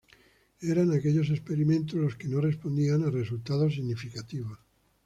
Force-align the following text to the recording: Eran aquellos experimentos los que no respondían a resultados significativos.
Eran 0.63 0.91
aquellos 0.93 1.29
experimentos 1.29 1.93
los 1.93 2.15
que 2.15 2.27
no 2.27 2.41
respondían 2.41 3.03
a 3.03 3.11
resultados 3.11 3.75
significativos. 3.75 4.57